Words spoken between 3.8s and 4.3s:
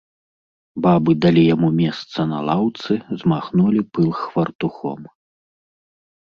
пыл